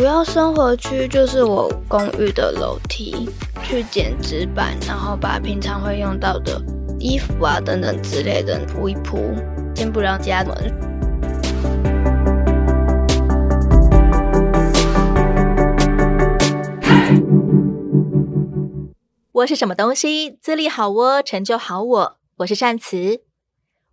[0.00, 3.28] 主要生活区就是我公寓的楼梯，
[3.62, 6.58] 去捡纸板，然后把平常会用到的
[6.98, 9.18] 衣服啊等等之类的铺一铺，
[9.76, 10.56] 先不让家门。
[19.32, 20.30] 我是什么东西？
[20.40, 22.16] 资历好我，成就好我。
[22.38, 23.20] 我是善慈。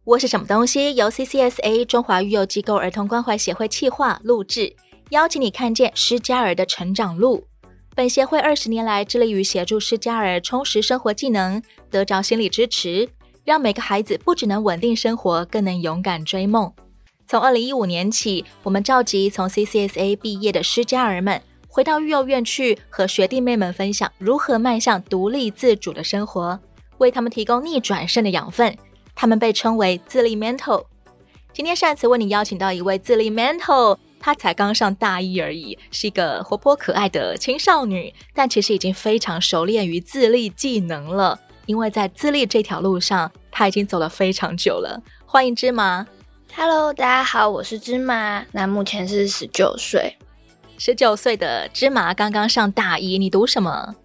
[0.05, 0.95] 我是什么东西？
[0.95, 4.77] 由 CCSA 中华育幼机构儿童关怀协会企划录制。
[5.09, 7.45] 邀请你看见施加尔的成长路。
[7.95, 13.09] 本协会二十年来致力于协助施加尔充实生活技能，得着心理支持，
[13.43, 16.71] 让每个孩子不只能稳定生活，更能勇敢追梦。
[17.25, 26.59] 从二零一五年起，我们召集从 CCSA 毕业的失家儿们，回到育幼院去，和学弟妹们分享如何迈向独立自主的生活，
[26.97, 28.77] 为他们提供逆转胜的养分。
[29.15, 30.83] 他们被称为自立 mentor。
[31.51, 33.97] 今天善慈为你邀请到一位自立 mentor。
[34.19, 41.39] 她才刚上大一而已，是一个活泼可爱的青少女，但其实已经非常熟练于自立技能了。
[41.65, 45.01] 因为在自立这条路上，她已经走了非常久了。
[45.25, 46.07] 欢迎芝麻
[46.55, 50.15] ，Hello，大家好，我是芝麻，那目前是十九岁。
[50.77, 53.95] 十九岁的芝麻刚刚上大一，你读什么？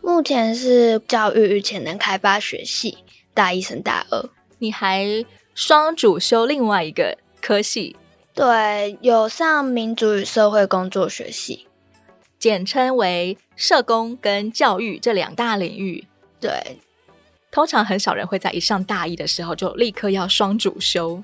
[0.00, 2.98] 目前是教育与潜能开发学系，
[3.34, 4.30] 大一升大二。
[4.58, 7.94] 你还双主修另外一个科系？
[8.34, 11.66] 对，有上民族与社会工作学系，
[12.38, 16.06] 简称为社工跟教育这两大领域。
[16.40, 16.78] 对，
[17.50, 21.22] 通常很少人会在一上大一的时候就立刻要双主修。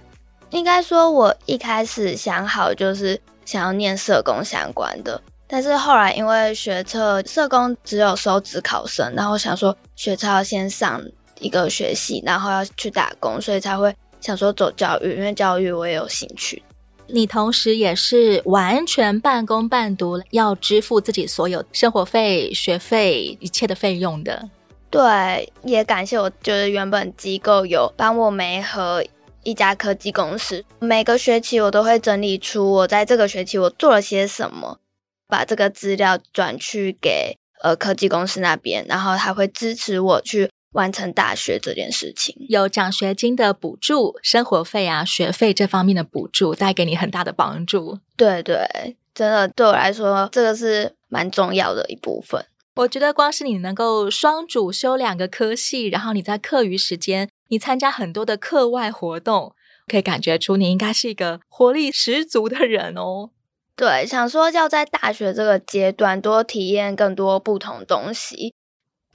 [0.50, 11.02] 应该说，我一开始想好就是想要念社工相关的，但是后来因为学测社工只有收职考生，然后想说学测要先上
[11.40, 16.62] 一个学系，然后要去打工，所以才会想说走教育，因为教育我也有兴趣。
[17.08, 24.48] 你同时也是完全半工半读，要支付自己所有生活费、学费一切的费用的。
[24.90, 29.04] 对，也感谢我，就是原本机构有帮我媒合
[29.42, 34.78] 一家科技公司，每个学期我都会整理出我在这个学期我做了些什么，
[35.26, 40.50] 把这个资料转去给呃科技公司那边，然后他会支持我去。
[40.72, 47.98] 完成大学这件事情，有奖学金的补助、生活费啊、学费这方面的补助，带给你很大的帮助。
[48.16, 52.44] 对对，真的对我来说，这个是蛮重要的一部分。
[52.76, 59.54] 我觉得光是你能够双主修两个科系，然后你在课余时间，你参加很多的课外活动，
[59.88, 63.30] 可以感觉出你应该是一个活力十足的人哦。
[63.74, 68.54] 对，想说要在大学这个阶段多体验更多不同东西。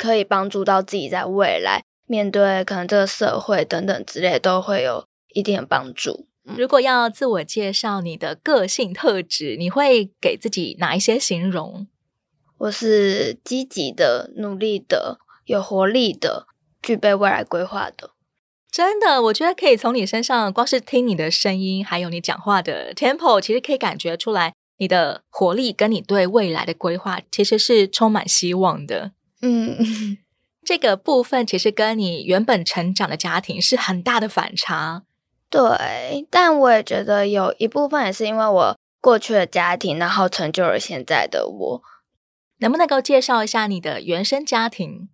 [0.04, 6.28] 可以帮助到自己在未来面对可能这个社会等等之类，都会有一定的帮助。
[6.44, 11.88] 如果要自我介绍你的个性特质，你会给自己哪一些形容？
[12.58, 16.48] 我是积极的、努力的、有活力的、
[16.82, 18.12] 具备未来规划的。
[18.70, 29.14] 真的，我觉得可以从你身上，光是听你的声音，还有你讲话的 tempo，其实可以感觉出来你的活力跟你对未来的规划其实是充满希望的。
[29.46, 30.18] 嗯，
[30.64, 35.04] 这个部分其实跟你原本成长的家庭是很大的反差。
[35.50, 41.84] 对，但我也觉得有一部分也是因为我过去的家庭，然后成就了现在的我。
[42.60, 45.10] 能不能够介绍一下你的原生家庭？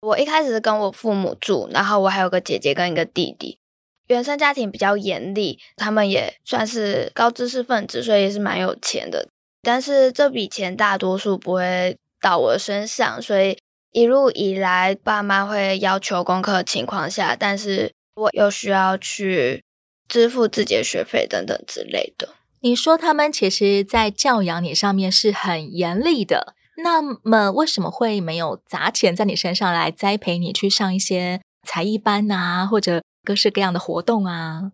[0.00, 3.58] 我一开始是跟我父母住，然后我还有个姐姐跟一个弟弟。
[4.06, 9.28] 原生家庭比较严厉，他们也算是高知识分子，所以也是蛮有钱的。
[9.60, 13.58] 但是这笔钱大多数不会到我身上，所以。
[13.92, 19.62] 一路以来，爸妈会要求功课的情况下，但是我又需要去
[20.08, 22.30] 支付自己的学费等等之类的。
[22.60, 34.72] 你说他们其实，在教养你上面是很严厉的，那么为什么会没有砸钱在你身上来栽培你去上一些才艺班啊，或者各式各样的活动啊？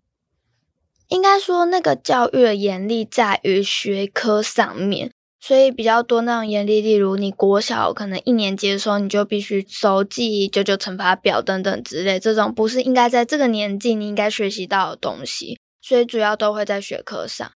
[1.08, 5.10] 应该说，那个教育的严厉在于学科上面。
[5.40, 17.50] 所以比较多那种严厉，例如你国小可能一年级的时候，你就必须熟记九九乘法表等等之类，这种不是应该在这个年纪你应该学习到的东西，所以主要都会在学科上。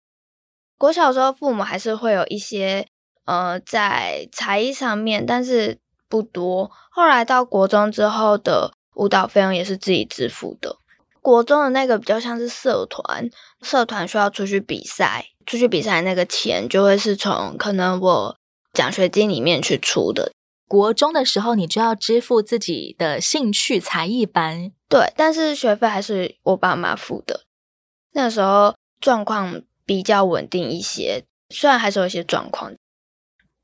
[0.79, 2.87] 国小的时候，父母还是会有一些
[3.25, 5.79] 呃在才艺上面，但是
[6.09, 6.71] 不多。
[6.91, 10.77] 后来到国中之后的舞蹈费用也是自己支付的。
[11.21, 13.29] 国中的那个比较像是社团，
[13.61, 15.27] 社团需要出去比赛。
[15.47, 18.37] 出去比赛那个钱就会是从可能我
[18.73, 20.33] 奖学金里面去出的。
[20.67, 27.43] 国中的时候，你就要支付自己的兴趣才艺班，对，但是学费还是我爸妈付的。
[28.13, 32.73] 那时候状况比较稳定一些，虽然还是有一些状况。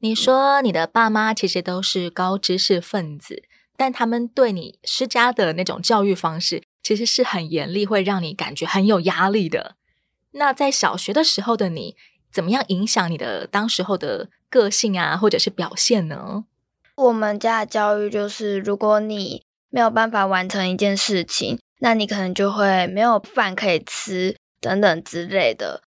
[0.01, 3.43] 你说你的爸妈其实都是高知识分子，
[3.77, 9.77] 但他们对你施加的那种教育方式，其实是很严厉，会让你感觉很有压力的。
[10.33, 11.97] 那在小学的时候的你，
[12.33, 16.45] 怎么样影响你的当时候的个性啊，或者是表现呢？
[16.97, 25.83] 我们家的教育就是，如果你没有办法完成一件事情，那你可能就会没有饭可以吃，等等之类的。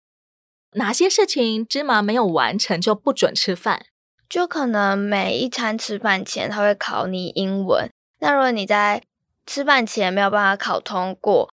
[0.73, 3.85] 哪些事情芝麻没有完成就不准吃饭？
[4.29, 7.89] 就可能每一餐吃饭前他会考你英文，
[8.19, 9.01] 那如果你在
[9.47, 11.49] 吃饭前没有办法考通过，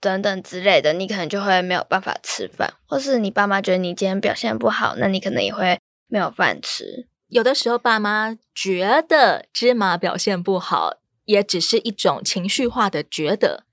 [0.00, 7.06] 等等之类的，你可能就会没有办法吃饭，或是你爸妈觉得你今天表现不好，那你可能也会没有饭吃。
[7.28, 13.64] 有的时候爸妈觉得芝麻表现不好，也只是一种情绪化的觉得。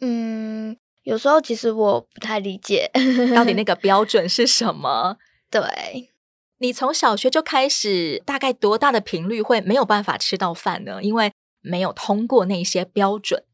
[0.00, 0.76] 嗯。
[1.04, 2.90] 有时候其实我不太理解，
[3.36, 5.18] 到底那 个标准是什么？
[5.50, 6.10] 对，
[6.60, 11.02] 你从小学就开始，大概多大的频率会没有办法吃到饭呢？
[11.02, 13.44] 因为没有通过那些标准。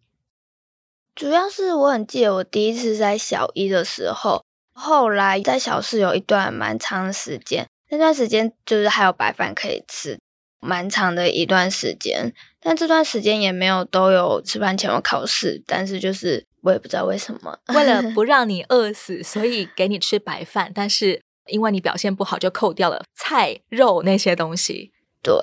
[1.20, 10.18] 主要是我很记得我第一次在小一的时候，后来在小四有一段蛮长的时间，那段时间就是还有白饭可以吃，
[10.60, 12.32] 蛮长的一段时间。
[12.58, 16.46] 但这段时间也没有都有吃饭前有考试，但是就是。
[16.62, 20.70] 我也不知道为什么，为了 不让你饿死，所以给你吃白饭。
[20.74, 24.92] 但是因为你表现不好，就扣掉了菜肉那些东西。
[25.22, 25.38] 对，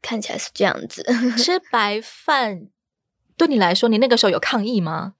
[0.00, 1.04] 看起来是这样子。
[1.36, 2.68] 吃白饭
[3.36, 5.14] 对你来说，你那个时候有抗议吗？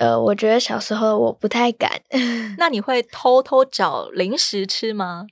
[0.00, 2.00] 呃，我觉得小时候我不太敢。
[2.56, 5.26] 那你会偷偷找零食吃吗？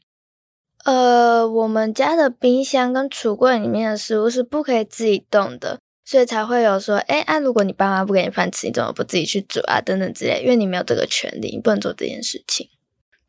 [0.85, 5.79] 呃，我们家的冰箱跟橱柜里面的食物是不可以自己动的。
[6.05, 9.81] 所以才会有说，哎，啊，如果你爸妈不给你饭吃，你怎么不自己去煮啊？
[9.81, 12.69] 等等之类，因为你没有这个权利，你不能做这件事情。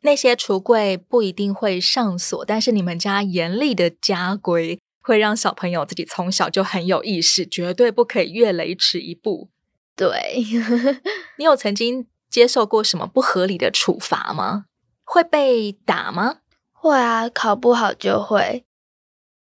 [0.02, 9.50] 那些橱柜不一定会上锁，但是你们家严厉的家规会让小朋友自己从小就很有意识，绝对不可以越雷池一步。
[9.96, 10.44] 对，
[11.38, 14.64] 你有曾经接受过什么不合理的处罚吗？
[15.04, 16.38] 会被打吗？
[16.72, 18.64] 会啊，考不好就会。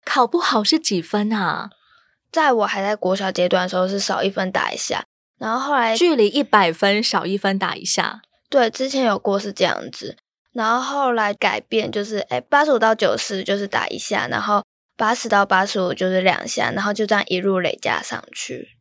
[0.03, 1.69] 考不好是几分啊？
[2.31, 5.03] 在我还在国小阶段的时候，是少一分打一下，
[5.37, 8.21] 然后后来距离一百分少一分打一下。
[8.49, 10.17] 对，之前有过是这样子，
[10.53, 14.63] 然后后来改变就是，哎，八十五到九十就是打一下，然后
[14.97, 18.77] 八十到八十五就是两下，然后就这样一路累加上去。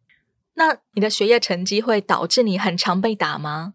[0.54, 3.74] 那你的学业成绩会导致你很常被打吗？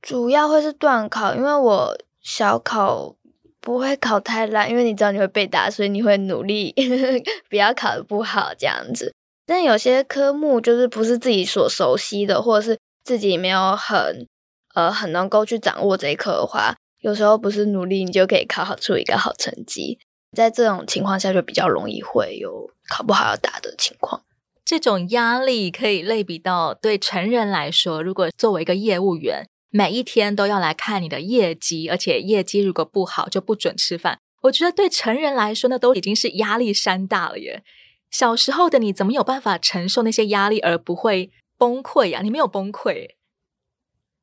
[0.00, 3.16] 主要会是段考，因为我小考。
[3.64, 6.74] 不会考太烂，因为你知道你会被打，所以你会努力
[7.48, 9.14] 不要考的不好这样子。
[9.46, 14.26] 但有些科目就是不是自己所熟悉的，或者是自己没有很
[14.74, 20.00] 呃很能够去掌握这一科的话，有时候不是努力你就可以考好出一个好成绩。
[20.36, 24.24] 在这种情况下，就比较容易会有考不好要打的情况。
[24.64, 29.46] 这种压力可以类比到对成人来说，如果作为一个业务员。
[29.74, 34.18] 每一天都要来看你的业绩，而且业绩如果不好就不准吃饭。
[34.42, 37.64] 我觉得对成人来说，那都已经是压力山大了耶。
[38.10, 42.20] 小时候的你怎么有办法承受那些压力而不会崩溃呀？
[42.20, 43.12] 你没有崩溃？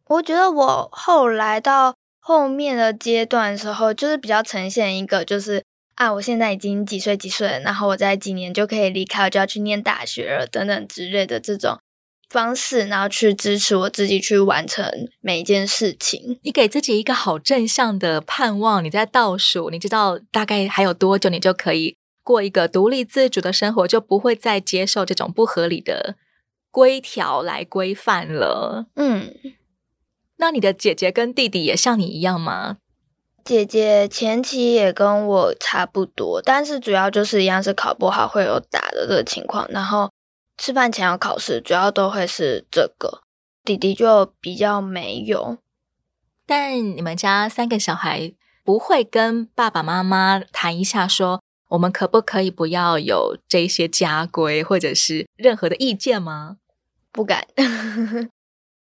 [0.06, 5.64] 我觉得我后来到后面的阶段的时候，就是比较呈现一个，就是
[6.00, 11.78] 啊，我现在已经几岁几岁了，然后我在几年就可以离开，我就要去念大学了，等等之类的这种。
[12.30, 14.86] 方式，然后去支持我自己去完成
[15.20, 16.40] 每一件事情。
[16.44, 26.16] 你给自己一个好正向的盼望，你在倒数，你知道大概还有多久，你就可以过一个独立自主的生活，就不会再接受这种不合理的
[26.72, 28.86] 规条来规范了。
[28.96, 29.34] 嗯，
[30.38, 32.78] 那你的姐姐跟弟弟也像你一样吗？
[33.50, 40.12] 姐姐前期也跟我差不多，但是主要就是一样是考不好会有打的这个情况，然后。
[40.62, 43.22] 吃饭前要考试，主要都会是这个。
[43.64, 45.58] 弟弟就比较没有，
[46.46, 48.34] 但你们家三个小孩
[48.66, 56.58] 不会跟爸爸妈妈谈一下，说我们可不可以不要有这些家规，或者是任何的意见吗？
[57.14, 57.48] 不敢。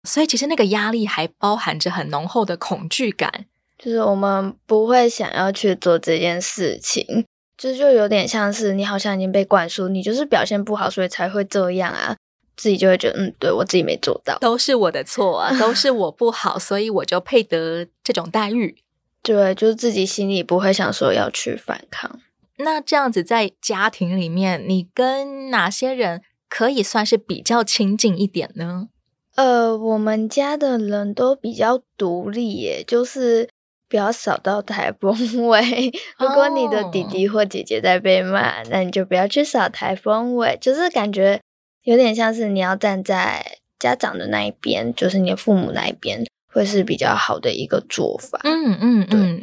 [0.03, 3.45] 所以其实那个压力还包含着很浓厚的恐惧感，
[3.81, 7.25] 就是我们不会想要去做这件事情。
[7.57, 12.15] 这就有点像是你好像已经被灌输，你就是表现不好，所以才会这样啊。
[12.55, 18.77] 自己就会觉得，嗯，对，我自己没做到，都是我的错啊，都是我不好，所以我就配得这种待遇。
[19.23, 22.19] 对，就是自己心里不会想说要去反抗。
[22.57, 28.89] 那这样子在家庭里面，你跟哪些人可以算是比较亲近一点呢？
[29.35, 33.49] 呃，我们家的人都比较独立耶，就是。
[33.89, 35.11] 不要扫到台风
[35.47, 35.91] 尾。
[36.17, 40.57] 如果你的弟弟或姐姐在被骂，那你就不要去扫台风尾。
[40.61, 41.41] 就是感觉
[41.83, 48.39] 有点像是你要站在家长的那一边，就是你的父母那一边，会是比较好的一个做法。
[48.43, 49.41] 嗯嗯，嗯，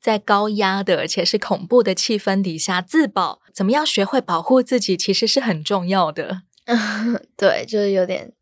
[0.00, 6.42] 在高压的而且是恐怖的气氛底下自保，怎么样学会保护自己，其实是很重要的。
[7.36, 8.32] 对，就是有点。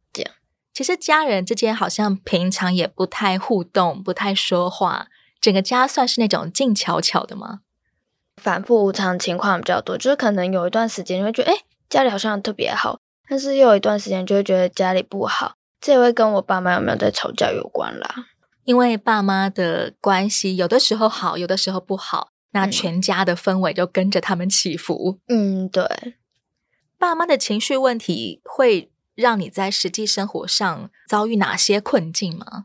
[0.72, 5.08] 其实家人之间好像平常也不太互动，不太说话，
[5.40, 7.60] 整个家算是那种静悄悄的吗？
[8.36, 18.26] 反复无常情况比较多，就是可能有一段时间你会觉得，哎，家里好像特别好，但是又有一段时间就会觉得家里不好，这也会跟我爸妈有没有在吵架有关啦。
[18.64, 25.18] 因为爸妈的关系有的时候好，有的时候不好，那全家的氛围就跟着他们起伏。
[25.28, 26.14] 嗯，对，
[26.98, 28.90] 爸妈的情绪问题会。
[29.16, 32.64] 让你在实际生活上遭遇哪些困境吗？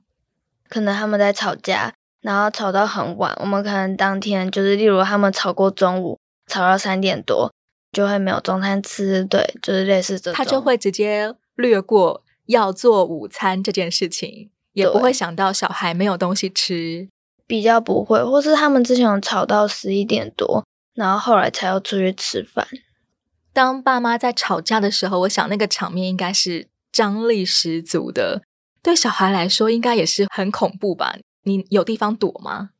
[0.69, 3.31] 可能他们在吵架，然后吵到很晚。
[3.39, 6.17] 我们可能当天就是，例如他们吵过中午，
[6.47, 7.53] 吵到三点多，
[7.91, 9.23] 就会没有中餐吃。
[9.23, 10.33] 对，就是类似这种。
[10.33, 17.07] 他就会直接略过要做午餐这件事情，也不会想到小孩没有东西吃。
[17.45, 20.65] 比较不会，或是他们之前有吵到十一点多，
[20.95, 22.67] 然后后来才要出去吃饭。
[23.53, 28.41] 当爸妈在吵架的时候，我想那个场面应该是张力十足的，
[28.81, 31.15] 对小孩来说应该也是很恐怖吧？
[31.45, 32.71] 你有地方躲吗？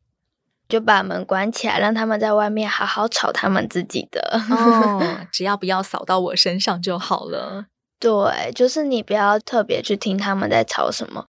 [0.68, 4.40] 就把门关起来，让他们在外面好好吵他们自己的。
[4.52, 7.68] 哦， 只要不要扫到我身上就好了。
[8.00, 11.28] 对，就是你不要特别去听他们在吵什么，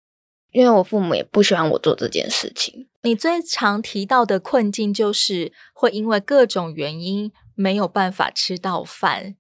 [0.53, 2.89] 因为我父母也不喜欢我做这件事情。
[3.03, 7.31] 你最常提到的困境就是会因为各种原因。
[7.57, 9.37] 没有办法吃到饭，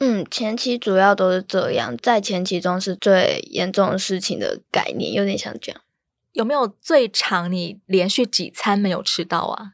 [0.00, 5.78] 嗯，前期主要都是这样，在前期中是最严重的事情的概念，有点像这样。
[6.38, 9.72] 有没有最长你连续几餐没有吃到啊？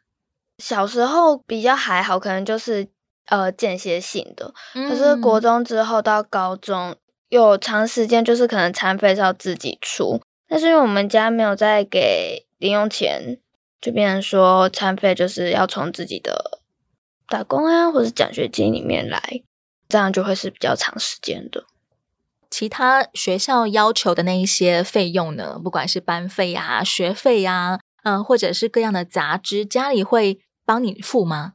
[0.57, 2.89] 小时候比较还好，可能就是
[3.27, 6.97] 呃间歇性的，可是国中之后到高中
[7.29, 10.19] 有长时间就是可能餐费是要自己出，
[10.49, 13.39] 但是因为我们家没有再给零用钱，
[13.79, 16.63] 就变成说餐费就是要从自己的。
[17.27, 19.21] 打工啊，或是奖学金里面来，
[19.89, 21.65] 这样就会是比较长时间的。
[22.57, 25.59] 其他学校要求的那一些费用呢？
[25.59, 31.55] 不管是班费啊、学费啊，嗯，或者是各样的杂支，家里会帮你付吗？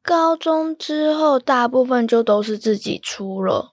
[0.00, 3.72] 高中之后，大部分就都是自己出了，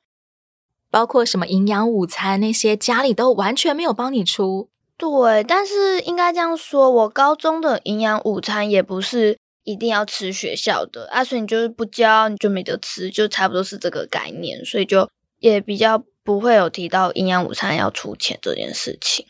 [0.90, 4.68] 包括什么营养午餐那些，家里都完全没有帮你出。
[4.98, 9.38] 对，但是应该这样说，我高中的营养午餐也不是。
[9.66, 15.08] 一定要吃学校的啊，所以你就是不交，你就没得吃，就差不多是这个概念，所以就
[15.40, 19.26] 也比较不会有提到营养午餐要出钱这件事情。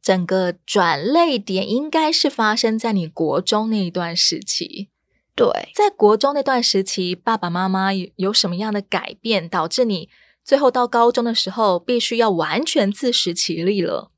[0.00, 4.90] 整个转捩点应该是发生在你国中那一段时期。
[5.34, 10.08] 对，在国中那段时期，爸爸妈妈有什么样的改变，导致你
[10.44, 14.10] 最后到高中的时候必须要完全自食其力了？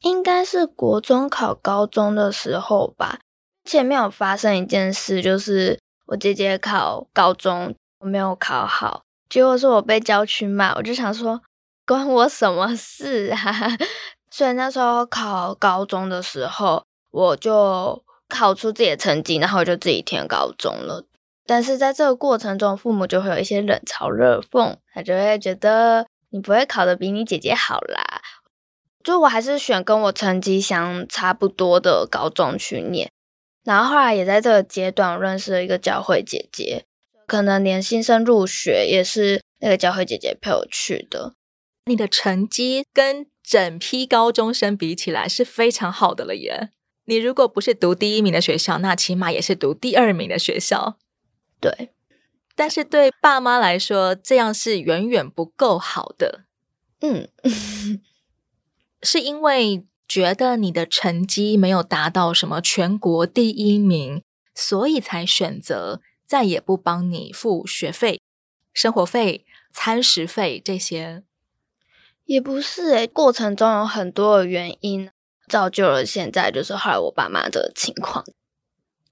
[0.00, 3.18] 应该是国中考高中的时候吧。
[3.64, 11.40] 前面有发生一件事，就是我姐姐考高中，我没有考好，结果是我被郊区骂，我就想说
[11.86, 13.76] 关我什么事啊？
[14.30, 21.04] 所以那时候考高中的时候，我就考出自己的成绩，然后我就自己填高中了。
[21.46, 28.20] 但是在这个过程中，父母就会有一些冷嘲热讽，他就会觉得你不会考得比你姐姐好啦。
[29.04, 33.08] 就我还是选跟我成绩相差不多的高中去念。
[33.62, 36.84] 然后后来也在这个阶段认识了一个教会姐姐，
[37.26, 41.34] 可能连新生入学也是那个教会姐姐陪我去的。
[41.86, 46.70] 你的成绩跟整批高中生比起来是非常好的了耶！
[47.04, 50.98] 你如果不是读第一名的学校，那起码也是读第二名的学校。
[51.60, 51.90] 对，
[52.54, 56.44] 但是对爸妈来说，这样是远远不够好的。
[57.00, 57.28] 嗯，
[59.02, 59.86] 是因为。
[60.08, 64.22] 觉得你的成绩没有达到什么全国第一名，
[64.54, 68.20] 所以才选择再也不帮你付学费、
[68.72, 71.22] 生活费、餐食费这些。
[72.24, 75.08] 也不是诶，过程中有很多的原因
[75.48, 78.24] 造就了现在就是后来我爸妈的情况。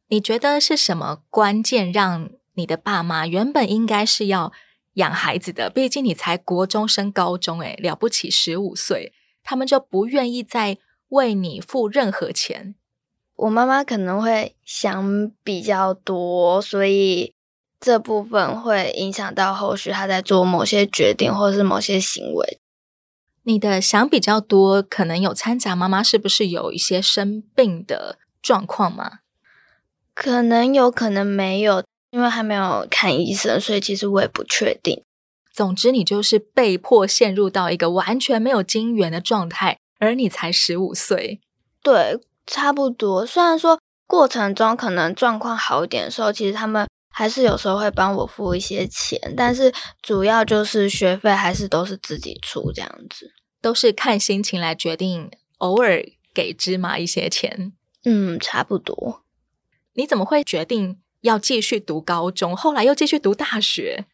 [0.08, 4.52] 你觉得是什么关键让你的爸妈原本应该是要
[4.94, 5.70] 养孩子的？
[5.70, 9.12] 毕竟你才国中升高中，诶，了不起十五岁。
[9.42, 10.78] 他们就不愿意再
[11.08, 12.74] 为你付任何钱。
[13.44, 17.34] 我妈妈可能会想比较多，所以
[17.78, 22.58] 这部分会影响到后续她在做某些决定或是某些行为。
[23.42, 29.18] 你的想比较多，可能有掺杂妈妈是不是有一些生病的状况吗？
[30.14, 35.02] 可能有可能没有，因为还没有看医生，所以其实我也不确定。
[35.52, 41.40] 总之，你就是被迫陷入到一个完全没有经缘的状态，而你才十五岁。
[41.82, 43.24] 对，差不多。
[43.26, 49.72] 虽然说过程中可能状况好一点的时候，其实他们还是有时候会帮我付一些钱，但是
[50.02, 57.72] 主要就是学费还是都是自己出这样子，都是看心情来决定，偶尔给芝麻一些钱。
[58.04, 59.22] 嗯，差不多。
[59.94, 64.06] 你怎么会决定要继续读高中，后来又继续读大学？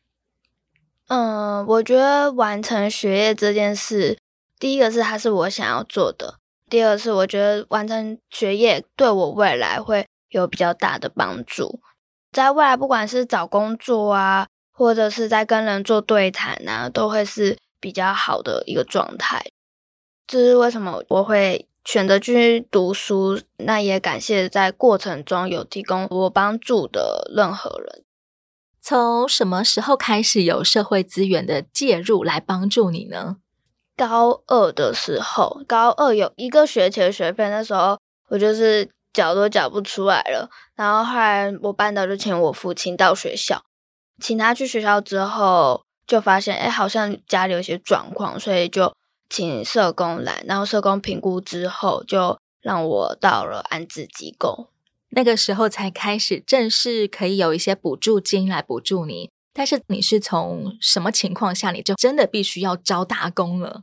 [1.08, 4.18] 嗯，我觉得完成学业这件事，
[4.58, 6.39] 第一个是它是我想要做的。
[6.70, 11.80] 第二是，我觉得完成学业对我未来会有比较大的帮助，
[12.30, 19.44] 在未来不管是找工作啊，或者是在跟人做对谈啊，都会是比较好的一个状态。
[20.28, 23.40] 这是为什么我会选择去读书。
[23.56, 28.04] 那也感谢在过程中有提供我帮助的任何人。
[28.80, 33.38] 从什么时候开始有社会资源的介入来帮助你呢？
[34.00, 37.98] 高二的时候，高二有一个学期的学费，那时候
[38.30, 40.48] 我就是缴都缴不出来了。
[40.74, 43.62] 然后后来我班导就请我父亲到学校，
[44.18, 48.90] 请他去学校之后，就发现哎，好像家里有些状况，所以就
[49.28, 50.42] 请社工来。
[50.46, 54.68] 然后社工评估之后，就让我到了安置机构。
[55.10, 59.30] 那个时候才开始正式可以有一些补助金来补助你。
[59.52, 63.82] 但是你是从什么情况下，你就真的必须要招打工了？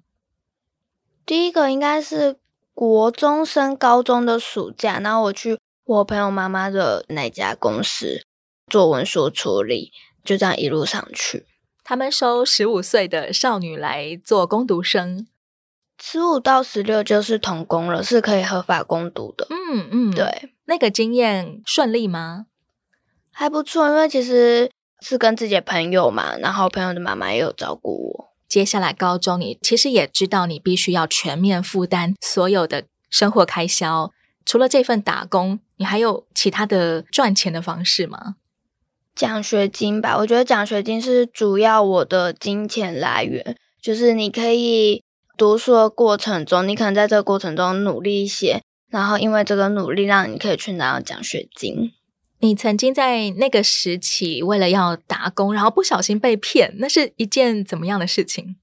[1.27, 2.37] 第一个应该是
[2.73, 8.23] 国中升高中的暑假，然后我去我朋友妈妈的那家公司
[8.71, 9.91] 做文书处理，
[10.23, 11.45] 就这样一路上去。
[11.83, 15.27] 他们收十五岁的少女来做攻读生，
[16.01, 19.47] 十五到十六就是童工了，是可以合法攻读的。
[19.49, 22.45] 嗯嗯，对，那个经验顺利吗？
[23.33, 28.27] 还不错，因为其实是跟自己的朋友嘛，然后朋友的妈妈也有照顾我。
[28.47, 34.11] 接下来高中，你其实也知道，你必须要全面负担所有的生活开销。
[34.45, 38.35] 除了这份打工，你还有其他的赚钱的方式吗？
[39.13, 43.57] 奖学金吧，我觉得奖学金是主要我的金钱来源。
[43.81, 45.03] 就是你可以
[45.37, 51.91] 读书的过程中，你可能在这个过程中努力一些，然后因为这个努力，让你可以去拿到奖学金。
[52.39, 58.55] 你曾经在那个时期为了要打工，然后不小心被骗，那是一件怎么样的事情？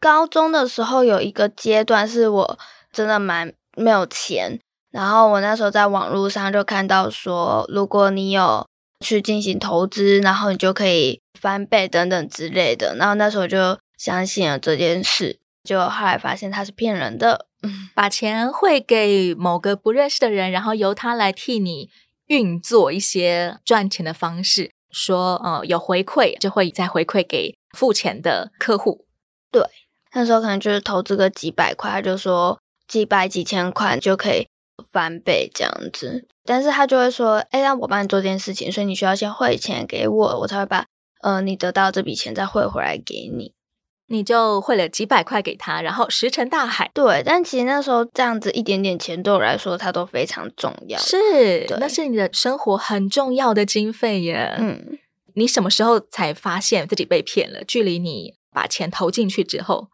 [0.00, 2.58] 高中的时候有一个阶段是我
[2.92, 4.58] 真的蛮没有钱，
[4.90, 8.66] 然后我那时候在网络上就看到说，如果你有
[9.00, 17.46] 去进行投资，然后你就可以翻倍等等之类的，然后那时候就相信了这件事，就后来发现他是骗人的，
[17.94, 21.90] 把钱汇给某个不认识的人，然后由他来替你。
[22.26, 29.06] 运作一些赚钱的方式，说呃有回馈就会再回馈给付钱的客户。
[29.50, 29.62] 对，
[30.12, 34.46] 那时候可能就是投资个几百块，就说几百几千块就可以
[34.92, 36.26] 翻倍这样子。
[36.44, 40.84] 但是他就会说，哎，让我帮你做件事情，所以你需要先汇钱给我，我才会把
[41.22, 43.53] 呃你得到这笔钱再汇回来给你。
[44.08, 46.90] 你就汇了几百块给他，然后石沉大海。
[46.92, 50.98] 对，但其实那时候这样子一点点钱对我来说，它都非常重要。
[50.98, 54.54] 是，那是你的生活很重要的经费耶。
[54.58, 54.98] 嗯，
[55.34, 57.64] 你什么时候才发现自己被骗了？
[57.64, 59.88] 距离你把钱投进去之后，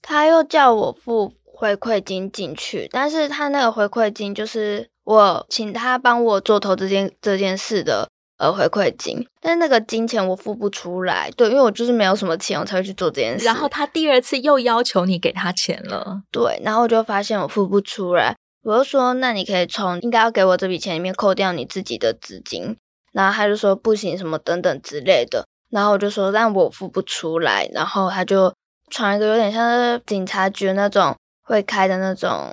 [0.00, 8.08] 他又叫我付回馈金进去，但是他那个回馈金就是我请他帮我做投资这件这件事的。
[8.36, 13.44] 呃，回馈金，但是那个金钱我付不出来，对，因为我就是没有什么钱，我才会去做这件事。
[13.44, 22.76] 然后他第二次又要求你给他钱了，对，然后我就发现我付不出来，我就说，那你可以从应该要给我这笔钱里面扣掉你自己的资金，
[23.12, 28.52] 然后他就说不行，什么等等之类的，然后我就说，但我付不出来，然后他就
[28.90, 32.52] 传一个有点像是警察局那种会开的那种。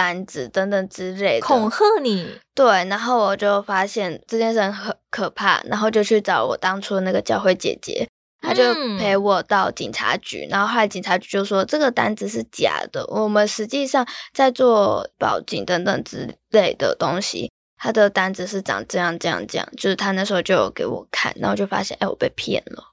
[0.00, 8.08] 单子等等之类的恐吓你，对，然后我就发现这件事很可怕，然后就去找我当初那个教会姐姐，
[8.40, 8.62] 她就
[8.98, 22.84] 陪我到警察局，嗯、然后后来警察局就说这个单子是假的，我们实际上在做报警等等之类的东西，他的单子是长这样这样这样，就是他那时候就有给我看，然后就发现哎，我被骗了。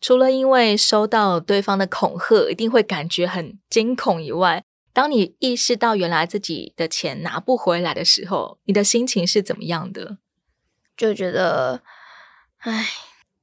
[0.00, 4.62] 除了因为收到对方的恐吓，一定会感觉很惊恐以外。
[4.94, 10.18] 当你意识到原来自己的钱拿不回来的时候，你的心情是怎么样的？
[10.96, 11.82] 就觉得，
[12.58, 12.86] 唉，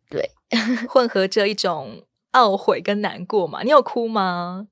[0.10, 0.32] 对，
[0.88, 3.62] 混合着一种懊悔跟难过嘛。
[3.64, 4.68] 你有哭吗？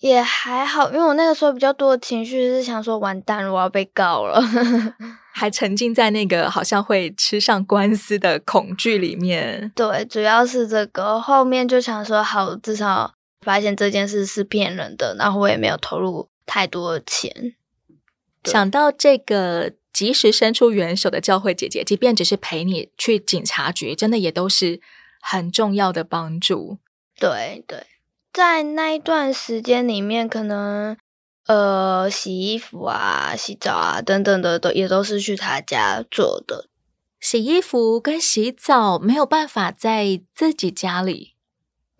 [0.00, 4.40] 也还好，因为我那个时候比较多的情绪是想说，完蛋了，我要被告了，
[5.32, 9.72] 还沉浸在那个好像会吃上官司的恐惧里面。
[9.74, 17.54] 对，主要是这个，后面就想说，好，至少发现这件事是骗人的，然后我也没有投入太多的钱。
[18.44, 24.80] 想到这个及时伸出援手的教会姐姐，即便只是陪你去警察局，真的也都是
[25.20, 26.78] 很重要的帮助。
[27.18, 27.86] 对对。
[28.32, 30.96] 在那一段时间里面，可能
[31.46, 36.68] 呃洗衣服啊、洗澡啊等等的都也都是去他家做的。
[37.18, 41.34] 洗衣服跟洗澡没有办法在自己家里，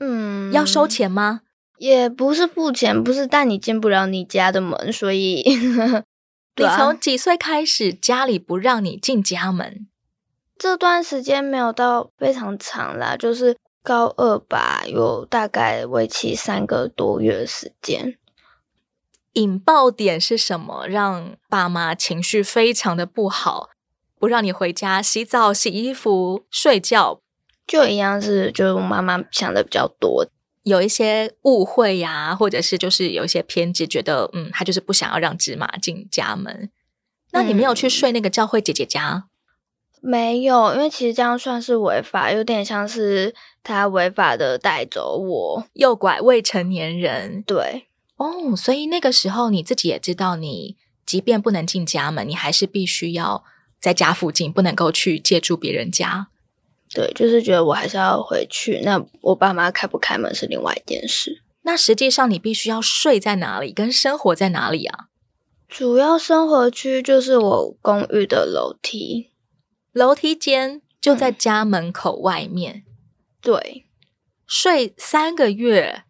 [0.00, 1.42] 嗯，要收钱吗？
[1.78, 5.42] 也不是付钱，不是，但你进不了你家的门，所以
[6.56, 9.86] 你从几岁开始家里不让你进家门？
[10.58, 13.56] 这段时间没有到非常长啦，就是。
[13.82, 18.18] 高二吧，有大概为期三个多月的时间。
[19.32, 20.86] 引爆点是什么？
[20.86, 23.70] 让爸妈情绪非常的不好，
[24.18, 27.22] 不让你回家洗澡、洗衣服、睡觉，
[27.70, 30.26] 就一样是，就是我妈妈想的比较多，
[30.64, 36.68] 有一些误会呀，或者是就是有一些偏执，觉得嗯，他就是不想要让芝麻进家门。
[37.30, 39.28] 那你没有去睡那个教会姐姐家？
[40.00, 47.40] 没有，因为其实这样算是违法，有点像是他违法的带走我，诱拐未成年人。
[47.46, 53.44] 对，哦，所以那个时候你自己也知道，你即便不能进家门，你还是必须要
[53.80, 56.29] 在家附近，不能够去借住别人家。
[56.92, 58.80] 对，就是觉得我还是要回去。
[58.82, 61.42] 那我爸妈开不开门是另外一件事。
[61.62, 65.06] 那实际上你必须要睡在哪里，跟生活在哪里啊？
[65.68, 69.30] 主要生活区就是我公寓的楼梯。
[69.92, 72.82] 楼梯间就在家门口外面，嗯、
[73.40, 73.86] 对，
[74.46, 76.04] 睡三个月，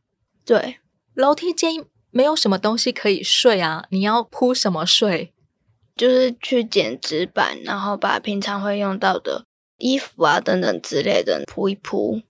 [0.46, 0.78] 对，
[1.14, 5.34] 楼梯间没有什么东西可以睡啊，你要铺什么睡？
[5.96, 9.44] 就是去剪纸板，然后把平常会用到的
[9.80, 12.22] 衣服啊等等之类的铺一铺，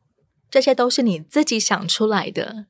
[0.50, 2.66] 这些都是你自己想出来的。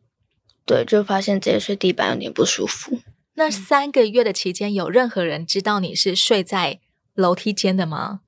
[0.67, 2.99] 对，就发现直接睡地板有点不舒服。
[3.35, 6.81] 那三个月的期间，有任何人知道你是睡在
[7.15, 8.21] 楼梯间的吗？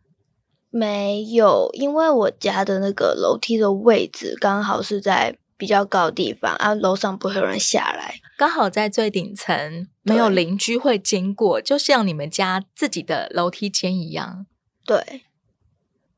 [0.71, 14.47] 没有，因为我家的那个楼梯的位置刚好是在比较高的地方啊，楼上不会有人下来，刚好在最顶层，没有邻居会经过，就像你们家自己的楼梯间一样。
[14.87, 15.25] 对，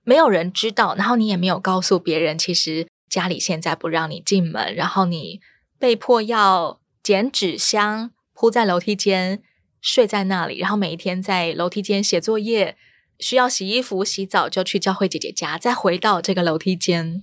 [0.05, 5.41] 没有人知道，然后你也没有告诉别人，其实家里现在不让你进门，然后你
[5.79, 9.43] 被迫要捡纸箱铺在楼梯间，
[9.81, 12.77] 睡在那里，然后每一天在楼梯间写作业。
[13.21, 17.23] 需要洗衣服、洗澡，就去教会姐姐家，再回到这个楼梯间。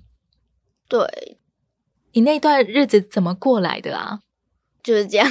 [0.87, 1.37] 对，
[2.13, 4.21] 你那段日子怎么过来的啊？
[4.81, 5.29] 就是这样。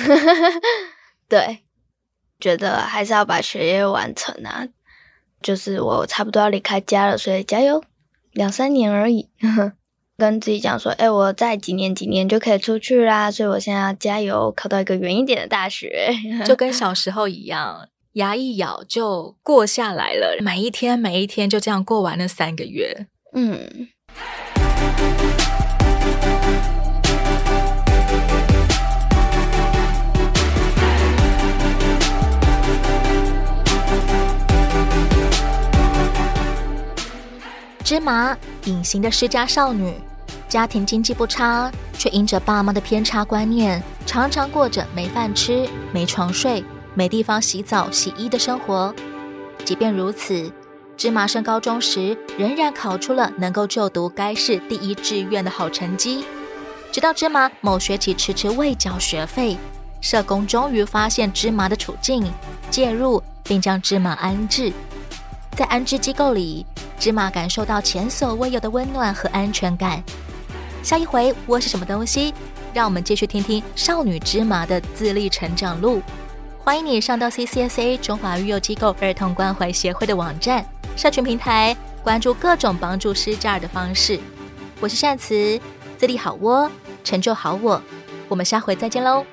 [1.27, 1.61] 对，
[2.39, 4.69] 觉得还是要把学业完成啊。
[5.42, 7.83] 就是我差不多要离开家了，所以加油，
[8.33, 9.29] 两三年而已。
[10.18, 16.11] 跟自己讲说，哎，我再几年几年就可以出去啦，所以我现在要加油，考到一个远一点的大学，
[16.44, 17.88] 就跟小时候一样。
[18.14, 23.07] 牙一咬就过下来了，每一天每一天就这样过完了三个月。
[23.33, 23.88] 嗯，
[37.85, 39.95] 芝麻，隐形的失家少女，
[40.49, 46.62] 家庭经济不差，却因着爸妈的偏差观念，常常过着没饭吃、没床睡。
[46.93, 48.93] 没地方洗澡、洗衣的生活。
[49.64, 50.53] 即便如此，
[50.97, 56.25] 芝麻升高中时仍然考出了能够就读该市第一志愿的好成绩。
[56.90, 59.57] 直到芝麻某学期迟迟未缴学费，
[60.01, 62.25] 社工终于发现芝麻的处境，
[62.71, 64.73] 介入并将芝麻安置。
[65.57, 66.65] 在安置机构里，
[66.99, 70.03] 芝麻感受到前所未有的温暖和安全感。
[70.83, 72.33] 下一回窝是什么东西？
[72.73, 76.01] 让我们继续听听少女芝麻的自立成长路。
[76.59, 80.65] 欢迎你上到 CCSA 中华育幼机构儿童关怀协会的网站、
[80.97, 84.21] 社群平台，关注各种帮助失家儿的方式。
[84.79, 85.61] 我是善慈，
[85.99, 86.71] 自立好窝，
[87.03, 87.83] 成就好我。
[88.29, 89.27] 我们下回再见喽。